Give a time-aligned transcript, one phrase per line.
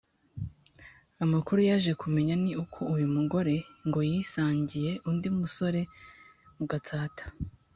[1.23, 3.55] amakuru yaje kumenya ni uko uyu mugore
[3.87, 5.81] ngo yisangiye undi musore
[6.57, 7.23] mu gatsata